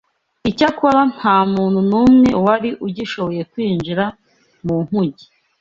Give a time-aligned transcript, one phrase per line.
[0.49, 4.05] Icyakora nta muntu n’umwe wari ugishoboye kwinjira
[4.65, 5.25] mu nkuge.